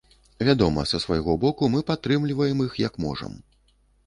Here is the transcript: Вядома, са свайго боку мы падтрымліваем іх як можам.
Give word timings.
Вядома, 0.47 0.85
са 0.91 0.99
свайго 1.03 1.35
боку 1.43 1.69
мы 1.75 1.83
падтрымліваем 1.91 2.65
іх 2.67 2.81
як 2.87 2.99
можам. 3.07 3.39